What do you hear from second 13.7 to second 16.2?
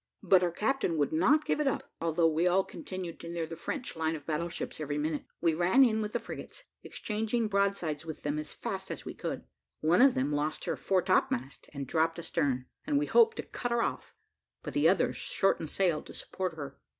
her off, but the others shortened sail to